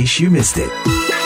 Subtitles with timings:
[0.00, 1.19] case you missed it.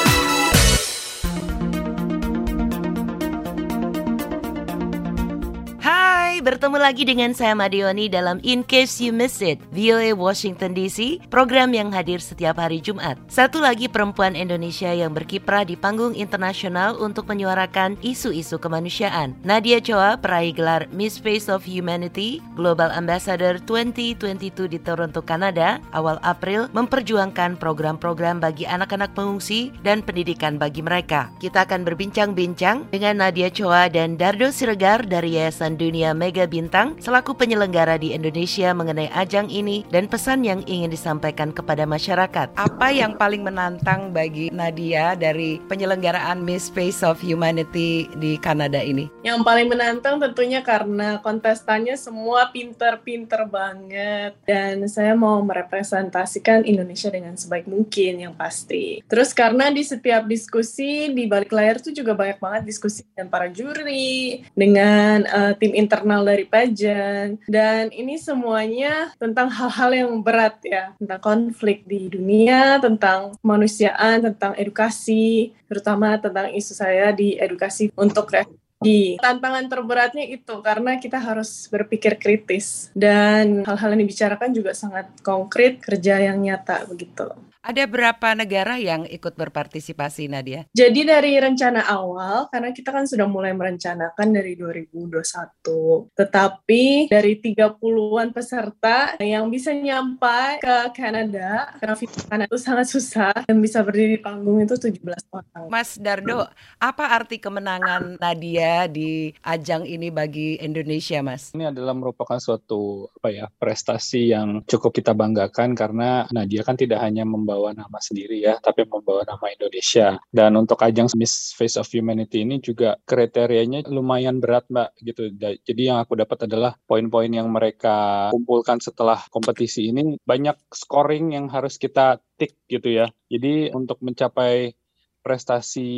[6.65, 11.21] Hai, bertemu lagi dengan saya Madioni dalam In Case You Miss It, VOA Washington DC,
[11.29, 13.21] program yang hadir setiap hari Jumat.
[13.29, 19.37] Satu lagi perempuan Indonesia yang berkiprah di panggung internasional untuk menyuarakan isu-isu kemanusiaan.
[19.45, 26.17] Nadia Choa peraih gelar Miss Face of Humanity Global Ambassador 2022 di Toronto, Kanada, awal
[26.25, 31.29] April memperjuangkan program-program bagi anak-anak pengungsi dan pendidikan bagi mereka.
[31.45, 37.35] Kita akan berbincang-bincang dengan Nadia Choa dan Dardo Siregar dari Yayasan Dunia Mega Bintang selaku
[37.35, 42.55] penyelenggara di Indonesia mengenai ajang ini dan pesan yang ingin disampaikan kepada masyarakat.
[42.55, 49.11] Apa yang paling menantang bagi Nadia dari penyelenggaraan Miss Face of Humanity di Kanada ini?
[49.27, 57.35] Yang paling menantang tentunya karena kontestannya semua pinter-pinter banget dan saya mau merepresentasikan Indonesia dengan
[57.35, 59.03] sebaik mungkin yang pasti.
[59.11, 63.51] Terus karena di setiap diskusi di balik layar tuh juga banyak banget diskusi dengan para
[63.51, 70.93] juri, dengan uh, tim internal dari pageant dan ini semuanya tentang hal-hal yang berat ya.
[70.97, 75.53] Tentang konflik di dunia tentang kemanusiaan tentang edukasi.
[75.67, 82.21] Terutama tentang isu saya di edukasi untuk refugee tantangan terberatnya itu karena kita harus berpikir
[82.21, 82.93] kritis.
[82.93, 87.33] Dan hal-hal yang dibicarakan juga sangat konkret kerja yang nyata begitu
[87.65, 90.69] ada berapa negara yang ikut berpartisipasi Nadia?
[90.77, 96.13] Jadi dari rencana awal, karena kita kan sudah mulai merencanakan dari 2021.
[96.13, 101.97] Tetapi dari 30-an peserta yang bisa nyampai ke Kanada, karena
[102.29, 105.01] Kanada itu sangat susah, dan bisa berdiri di panggung itu 17
[105.33, 105.73] orang.
[105.73, 106.45] Mas Dardo,
[106.77, 111.57] apa arti kemenangan Nadia di ajang ini bagi Indonesia, Mas?
[111.57, 117.01] Ini adalah merupakan suatu apa ya prestasi yang cukup kita banggakan karena Nadia kan tidak
[117.01, 120.19] hanya membawa membawa nama sendiri ya, tapi membawa nama Indonesia.
[120.35, 125.31] Dan untuk ajang Miss Face of Humanity ini juga kriterianya lumayan berat Mbak gitu.
[125.39, 131.47] Jadi yang aku dapat adalah poin-poin yang mereka kumpulkan setelah kompetisi ini banyak scoring yang
[131.47, 133.07] harus kita tick gitu ya.
[133.31, 134.75] Jadi untuk mencapai
[135.23, 135.89] prestasi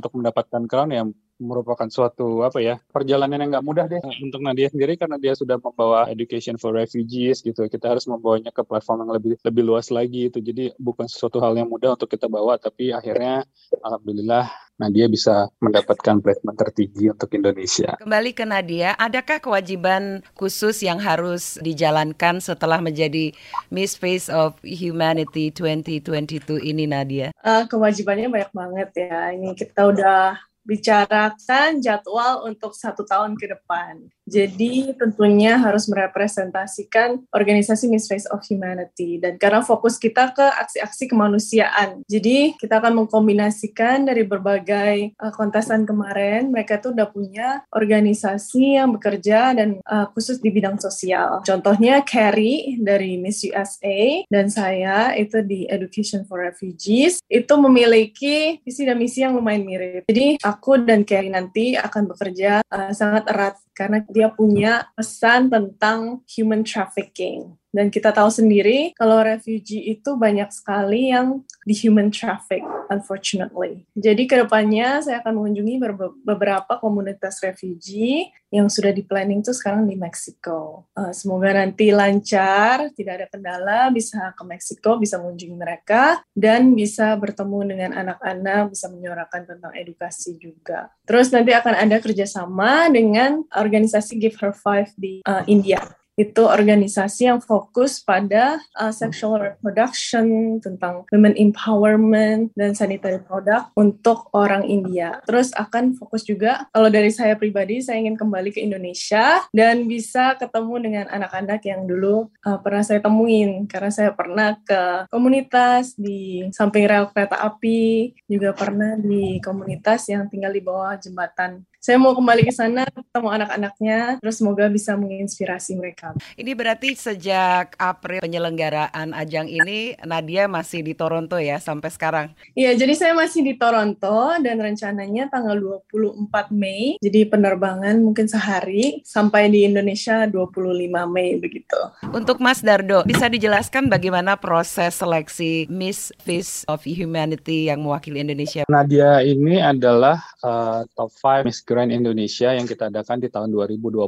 [0.00, 1.06] untuk mendapatkan crown ya
[1.42, 5.58] merupakan suatu apa ya perjalanan yang nggak mudah deh untuk Nadia sendiri karena dia sudah
[5.58, 10.30] membawa education for refugees gitu kita harus membawanya ke platform yang lebih lebih luas lagi
[10.30, 13.42] itu jadi bukan sesuatu hal yang mudah untuk kita bawa tapi akhirnya
[13.82, 14.46] alhamdulillah
[14.80, 17.94] Nadia bisa mendapatkan placement tertinggi untuk Indonesia.
[18.02, 23.30] Kembali ke Nadia, adakah kewajiban khusus yang harus dijalankan setelah menjadi
[23.70, 27.30] Miss Face of Humanity 2022 ini Nadia?
[27.46, 29.30] Uh, kewajibannya banyak banget ya.
[29.38, 30.34] Ini kita udah
[30.66, 34.06] bicarakan jadwal untuk satu tahun ke depan.
[34.28, 41.10] Jadi tentunya harus merepresentasikan organisasi Miss Face of Humanity dan karena fokus kita ke aksi-aksi
[41.10, 42.06] kemanusiaan.
[42.06, 48.94] Jadi kita akan mengkombinasikan dari berbagai uh, kontestan kemarin, mereka tuh udah punya organisasi yang
[48.94, 51.42] bekerja dan uh, khusus di bidang sosial.
[51.42, 58.86] Contohnya Carrie dari Miss USA dan saya itu di Education for Refugees itu memiliki visi
[58.86, 60.06] dan misi yang lumayan mirip.
[60.06, 66.20] Jadi aku dan Carrie nanti akan bekerja uh, sangat erat karena dia punya pesan tentang
[66.28, 67.56] human trafficking.
[67.72, 72.60] Dan kita tahu sendiri kalau refugee itu banyak sekali yang di human traffic,
[72.92, 73.88] unfortunately.
[73.96, 75.74] Jadi ke depannya saya akan mengunjungi
[76.22, 80.84] beberapa komunitas refugee yang sudah di planning tuh sekarang di Meksiko.
[80.92, 87.16] Uh, semoga nanti lancar, tidak ada kendala, bisa ke Meksiko, bisa mengunjungi mereka, dan bisa
[87.16, 90.92] bertemu dengan anak-anak, bisa menyuarakan tentang edukasi juga.
[91.08, 95.80] Terus nanti akan ada kerjasama dengan organisasi Give Her Five di uh, India
[96.20, 104.28] itu organisasi yang fokus pada uh, sexual reproduction, tentang women empowerment dan sanitary product untuk
[104.36, 105.24] orang India.
[105.24, 110.36] Terus akan fokus juga, kalau dari saya pribadi, saya ingin kembali ke Indonesia dan bisa
[110.36, 116.46] ketemu dengan anak-anak yang dulu uh, pernah saya temuin, karena saya pernah ke komunitas di
[116.52, 122.14] samping rel kereta api, juga pernah di komunitas yang tinggal di bawah jembatan saya mau
[122.14, 126.14] kembali ke sana ketemu anak-anaknya terus semoga bisa menginspirasi mereka.
[126.38, 132.26] Ini berarti sejak April penyelenggaraan ajang ini Nadia masih di Toronto ya sampai sekarang.
[132.54, 135.58] Iya, jadi saya masih di Toronto dan rencananya tanggal
[135.90, 137.02] 24 Mei.
[137.02, 141.80] Jadi penerbangan mungkin sehari sampai di Indonesia 25 Mei begitu.
[142.14, 148.62] Untuk Mas Dardo, bisa dijelaskan bagaimana proses seleksi Miss Face of Humanity yang mewakili Indonesia?
[148.70, 154.04] Nadia ini adalah uh, top 5 Miss Grand Indonesia yang kita adakan di tahun 2020.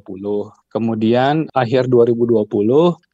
[0.75, 2.51] Kemudian akhir 2020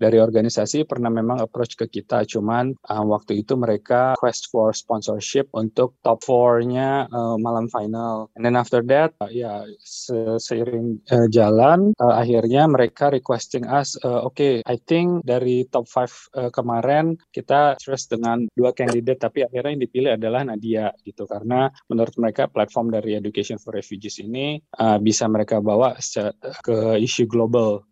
[0.01, 5.53] dari organisasi pernah memang approach ke kita, cuman uh, waktu itu mereka quest for sponsorship
[5.53, 8.33] untuk top 4-nya uh, malam final.
[8.33, 13.93] And then after that, uh, ya se seiring uh, jalan, uh, akhirnya mereka requesting us,
[14.09, 19.21] uh, oke, okay, I think dari top 5 uh, kemarin kita trust dengan dua kandidat,
[19.21, 24.17] tapi akhirnya yang dipilih adalah Nadia gitu, karena menurut mereka platform dari Education for Refugees
[24.25, 26.01] ini uh, bisa mereka bawa
[26.65, 27.50] ke isu global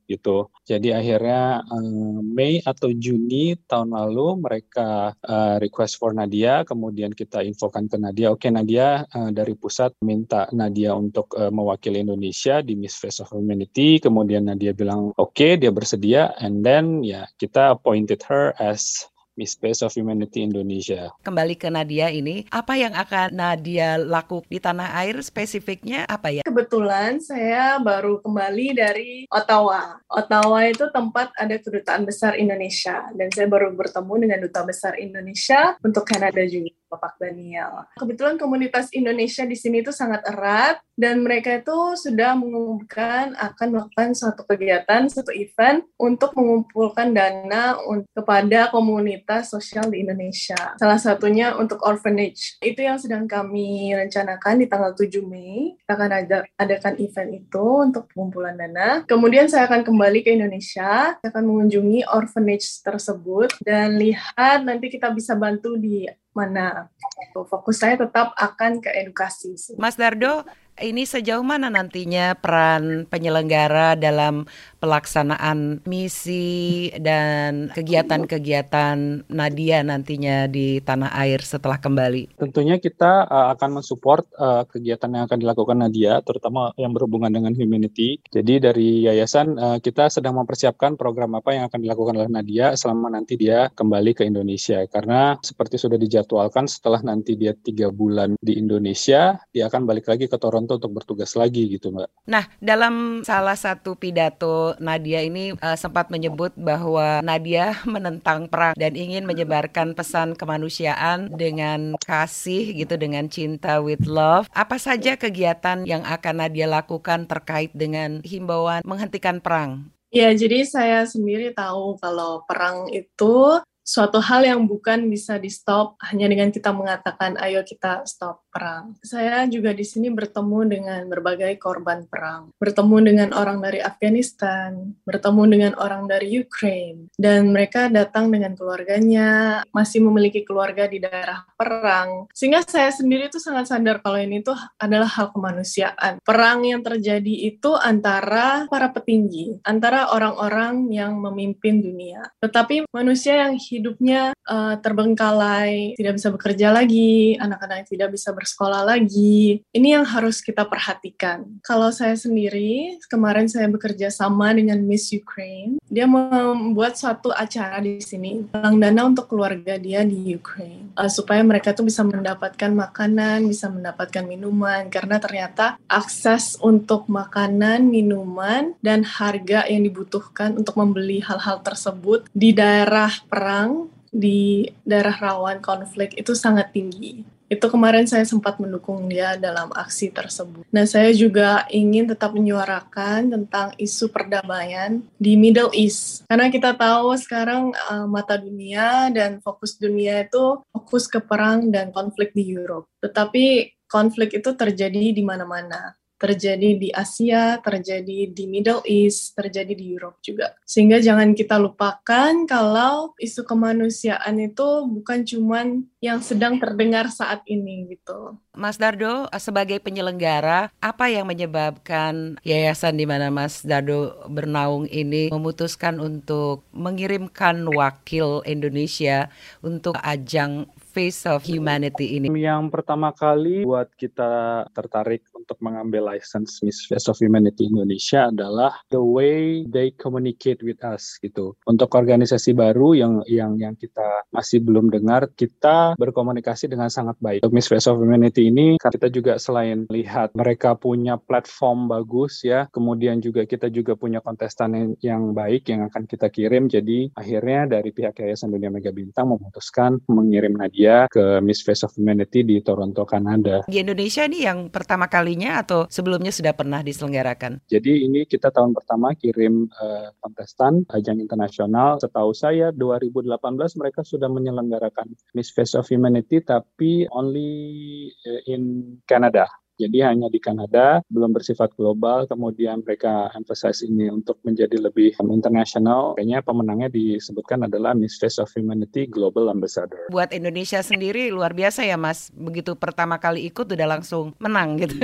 [0.09, 0.49] gitu.
[0.65, 7.45] Jadi akhirnya um, Mei atau Juni tahun lalu mereka uh, request for Nadia, kemudian kita
[7.45, 12.65] infokan ke Nadia, oke okay, Nadia uh, dari pusat minta Nadia untuk uh, mewakili Indonesia
[12.65, 17.29] di Miss Face of Humanity, kemudian Nadia bilang oke okay, dia bersedia, and then ya
[17.37, 19.05] kita appointed her as
[19.39, 21.15] Miss Best of Humanity Indonesia.
[21.23, 26.43] Kembali ke Nadia ini, apa yang akan Nadia lakukan di tanah air spesifiknya apa ya?
[26.43, 30.03] Kebetulan saya baru kembali dari Ottawa.
[30.11, 35.79] Ottawa itu tempat ada kedutaan besar Indonesia dan saya baru bertemu dengan duta besar Indonesia
[35.87, 36.78] untuk Kanada juga.
[36.89, 37.85] Bapak Daniel.
[38.01, 44.19] Kebetulan komunitas Indonesia di sini itu sangat erat dan mereka itu sudah mengumumkan akan melakukan
[44.19, 47.79] suatu kegiatan, suatu event untuk mengumpulkan dana
[48.17, 50.75] kepada komunitas sosial di Indonesia.
[50.81, 52.59] Salah satunya untuk orphanage.
[52.59, 55.79] Itu yang sedang kami rencanakan di tanggal 7 Mei.
[55.79, 59.07] Kita akan ada, adakan event itu untuk pengumpulan dana.
[59.07, 65.15] Kemudian saya akan kembali ke Indonesia, saya akan mengunjungi orphanage tersebut dan lihat nanti kita
[65.15, 66.87] bisa bantu di mana.
[67.35, 69.59] Fokus saya tetap akan ke edukasi.
[69.75, 70.47] Mas Dardo,
[70.83, 74.47] ini sejauh mana nantinya peran penyelenggara dalam
[74.79, 82.39] pelaksanaan misi dan kegiatan-kegiatan Nadia nantinya di tanah air setelah kembali?
[82.39, 87.53] Tentunya kita uh, akan mensupport uh, kegiatan yang akan dilakukan Nadia, terutama yang berhubungan dengan
[87.55, 88.23] humanity.
[88.31, 93.11] Jadi dari yayasan uh, kita sedang mempersiapkan program apa yang akan dilakukan oleh Nadia selama
[93.11, 94.85] nanti dia kembali ke Indonesia.
[94.87, 100.29] Karena seperti sudah dijadwalkan setelah nanti dia tiga bulan di Indonesia, dia akan balik lagi
[100.29, 102.09] ke Toronto untuk bertugas lagi gitu Mbak.
[102.29, 108.93] Nah, dalam salah satu pidato Nadia ini uh, sempat menyebut bahwa Nadia menentang perang dan
[108.93, 114.51] ingin menyebarkan pesan kemanusiaan dengan kasih gitu dengan cinta with love.
[114.53, 119.89] Apa saja kegiatan yang akan Nadia lakukan terkait dengan himbauan menghentikan perang?
[120.09, 125.97] Ya, jadi saya sendiri tahu kalau perang itu suatu hal yang bukan bisa di stop
[126.05, 128.99] hanya dengan kita mengatakan ayo kita stop perang.
[129.03, 135.43] Saya juga di sini bertemu dengan berbagai korban perang, bertemu dengan orang dari Afghanistan, bertemu
[135.51, 142.27] dengan orang dari Ukraine, dan mereka datang dengan keluarganya, masih memiliki keluarga di daerah perang.
[142.33, 146.23] Sehingga saya sendiri itu sangat sadar kalau ini tuh adalah hal kemanusiaan.
[146.23, 152.31] Perang yang terjadi itu antara para petinggi, antara orang-orang yang memimpin dunia.
[152.41, 158.89] Tetapi manusia yang hidup hidupnya uh, terbengkalai, tidak bisa bekerja lagi, anak-anak tidak bisa bersekolah
[158.97, 159.61] lagi.
[159.77, 161.61] Ini yang harus kita perhatikan.
[161.61, 165.77] Kalau saya sendiri, kemarin saya bekerja sama dengan Miss Ukraine.
[165.85, 170.97] Dia membuat suatu acara di sini, pelang dana untuk keluarga dia di Ukraine.
[170.97, 174.89] Uh, supaya mereka tuh bisa mendapatkan makanan, bisa mendapatkan minuman.
[174.89, 182.57] Karena ternyata akses untuk makanan, minuman, dan harga yang dibutuhkan untuk membeli hal-hal tersebut di
[182.57, 187.38] daerah perang di daerah rawan konflik itu sangat tinggi.
[187.49, 190.69] Itu kemarin saya sempat mendukung dia dalam aksi tersebut.
[190.69, 196.29] Nah, saya juga ingin tetap menyuarakan tentang isu perdamaian di Middle East.
[196.29, 201.89] Karena kita tahu sekarang uh, mata dunia dan fokus dunia itu fokus ke perang dan
[201.89, 202.87] konflik di Europe.
[203.01, 209.95] Tetapi konflik itu terjadi di mana-mana terjadi di Asia, terjadi di Middle East, terjadi di
[209.95, 210.59] Europe juga.
[210.67, 217.87] Sehingga jangan kita lupakan kalau isu kemanusiaan itu bukan cuman yang sedang terdengar saat ini
[217.95, 218.35] gitu.
[218.59, 226.03] Mas Dardo, sebagai penyelenggara, apa yang menyebabkan yayasan di mana Mas Dardo bernaung ini memutuskan
[226.03, 229.31] untuk mengirimkan wakil Indonesia
[229.63, 232.27] untuk ajang Face of Humanity ini?
[232.35, 238.83] Yang pertama kali buat kita tertarik untuk mengambil license Miss Face of Humanity Indonesia adalah
[238.91, 241.55] the way they communicate with us gitu.
[241.65, 247.47] Untuk organisasi baru yang yang yang kita masih belum dengar, kita berkomunikasi dengan sangat baik.
[247.47, 252.67] Untuk Miss Face of Humanity ini kita juga selain lihat mereka punya platform bagus ya,
[252.73, 256.67] kemudian juga kita juga punya kontestan yang, yang baik yang akan kita kirim.
[256.67, 261.93] Jadi akhirnya dari pihak Yayasan Dunia Mega Bintang memutuskan mengirim Nadia ke Miss Face of
[261.95, 263.69] Humanity di Toronto, Kanada.
[263.69, 267.61] Di Indonesia ini yang pertama kali kalinya atau sebelumnya sudah pernah diselenggarakan?
[267.69, 272.01] Jadi ini kita tahun pertama kirim uh, kontestan ajang internasional.
[272.01, 273.37] Setahu saya 2018
[273.77, 279.45] mereka sudah menyelenggarakan Miss Face of Humanity tapi only uh, in Canada.
[279.79, 286.19] Jadi hanya di Kanada, belum bersifat global, kemudian mereka emphasize ini untuk menjadi lebih internasional.
[286.19, 290.11] Kayaknya pemenangnya disebutkan adalah Miss Face of Humanity Global Ambassador.
[290.11, 294.99] Buat Indonesia sendiri luar biasa ya Mas, begitu pertama kali ikut udah langsung menang gitu.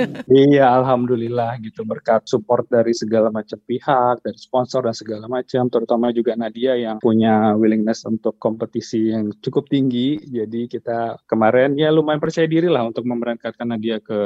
[0.51, 6.11] iya, Alhamdulillah gitu, berkat support dari segala macam pihak, dari sponsor dan segala macam, terutama
[6.11, 10.19] juga Nadia yang punya willingness untuk kompetisi yang cukup tinggi.
[10.19, 14.19] Jadi kita kemarin ya lumayan percaya diri lah untuk memberangkatkan Nadia ke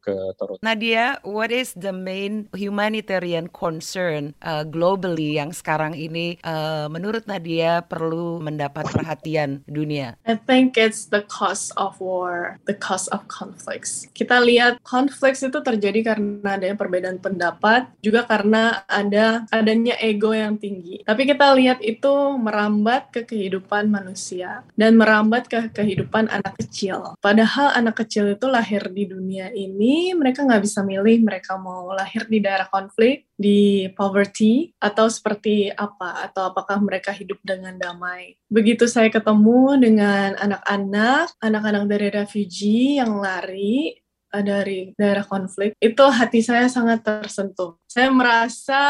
[0.00, 0.62] ke Toronto.
[0.64, 7.84] Nadia, what is the main humanitarian concern uh, globally yang sekarang ini uh, menurut Nadia
[7.84, 10.18] perlu mendapat perhatian dunia?
[10.24, 14.08] I think it's the cause of war, the cause of conflicts.
[14.16, 20.56] Kita lihat konflik itu terjadi karena ada perbedaan pendapat, juga karena ada adanya ego yang
[20.56, 21.04] tinggi.
[21.04, 27.18] Tapi kita lihat itu merambat ke kehidupan manusia dan merambat ke kehidupan anak kecil.
[27.20, 31.92] Padahal anak kecil itu lahir di dunia ini ini mereka nggak bisa milih mereka mau
[31.92, 38.40] lahir di daerah konflik, di poverty, atau seperti apa, atau apakah mereka hidup dengan damai.
[38.48, 44.00] Begitu saya ketemu dengan anak-anak, anak-anak dari refugee yang lari,
[44.32, 47.76] eh, dari daerah konflik, itu hati saya sangat tersentuh.
[47.84, 48.80] Saya merasa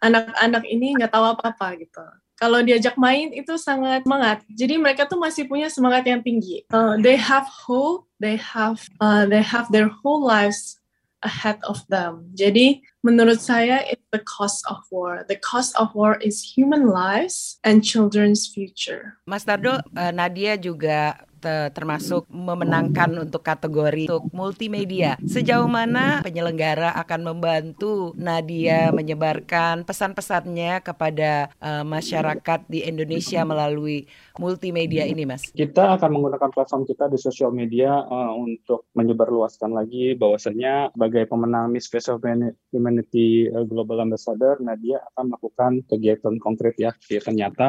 [0.00, 2.00] anak-anak um, ini nggak tahu apa-apa gitu
[2.40, 4.40] kalau diajak main itu sangat semangat.
[4.48, 6.64] Jadi mereka tuh masih punya semangat yang tinggi.
[6.72, 10.80] Uh, they have hope, they have uh, they have their whole lives
[11.20, 12.32] ahead of them.
[12.32, 15.24] Jadi menurut saya it's the cost of war.
[15.28, 19.20] The cost of war is human lives and children's future.
[19.24, 21.30] Mas Tardo, uh, Nadia juga
[21.72, 25.16] termasuk memenangkan untuk kategori untuk multimedia.
[25.24, 34.04] Sejauh mana penyelenggara akan membantu Nadia menyebarkan pesan-pesannya kepada uh, masyarakat di Indonesia melalui
[34.36, 35.48] multimedia ini, Mas?
[35.50, 41.72] Kita akan menggunakan platform kita di sosial media uh, untuk menyebarluaskan lagi bahwasannya sebagai pemenang
[41.72, 47.68] Miss Face of Humanity eh, Global Ambassador, Nadia akan melakukan kegiatan konkret ya, kegiatan nyata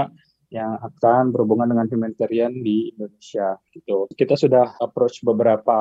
[0.52, 4.12] yang akan berhubungan dengan humanitarian di Indonesia gitu.
[4.12, 5.80] Kita sudah approach beberapa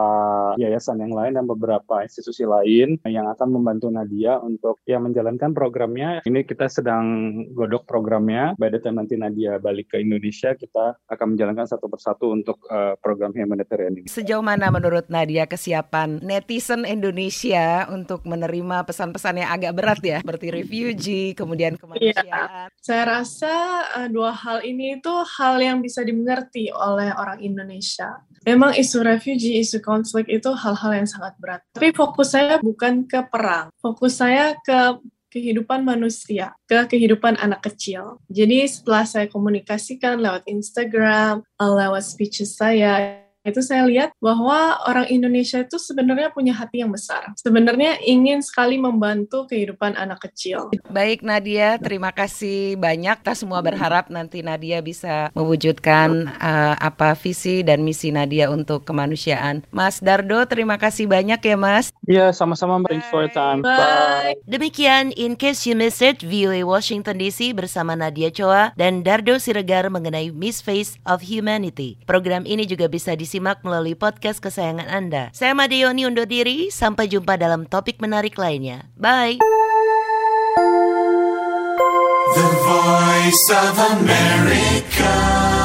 [0.56, 6.22] yayasan yang lain dan beberapa institusi lain yang akan membantu Nadia untuk ya menjalankan programnya.
[6.22, 8.54] Ini kita sedang godok programnya.
[8.56, 12.94] By the time nanti Nadia balik ke Indonesia, kita akan menjalankan satu persatu untuk uh,
[13.02, 14.06] program humanitarian ini.
[14.06, 20.54] Sejauh mana menurut Nadia kesiapan netizen Indonesia untuk menerima pesan-pesan yang agak berat ya, seperti
[20.54, 22.22] refugee, kemudian kemanusiaan?
[22.22, 23.54] Ya, saya rasa
[23.98, 28.24] uh, dua hal ini itu hal yang bisa dimengerti oleh orang Indonesia.
[28.48, 31.60] Memang isu refugee, isu konflik itu hal-hal yang sangat berat.
[31.76, 33.68] Tapi fokus saya bukan ke perang.
[33.80, 34.96] Fokus saya ke
[35.30, 38.18] kehidupan manusia, ke kehidupan anak kecil.
[38.26, 45.64] Jadi setelah saya komunikasikan lewat Instagram, lewat speeches saya, itu saya lihat bahwa orang Indonesia
[45.64, 47.32] itu sebenarnya punya hati yang besar.
[47.40, 50.68] Sebenarnya ingin sekali membantu kehidupan anak kecil.
[50.92, 53.25] Baik Nadia, terima kasih banyak.
[53.25, 59.64] Kita semua berharap nanti Nadia bisa mewujudkan uh, apa visi dan misi Nadia untuk kemanusiaan.
[59.73, 61.88] Mas Dardo, terima kasih banyak ya Mas.
[62.04, 63.64] Iya, sama-sama Mbak for time.
[63.64, 64.37] Bye.
[64.44, 69.88] Demikian In Case You Missed It, VOA Washington DC bersama Nadia Choa dan Dardo Siregar
[69.88, 71.97] mengenai Miss Face of Humanity.
[72.04, 75.30] Program ini juga bisa di disimak melalui podcast kesayangan Anda.
[75.30, 78.90] Saya Madeoni undur diri, sampai jumpa dalam topik menarik lainnya.
[78.99, 79.38] Bye.
[82.34, 85.59] The Voice of America.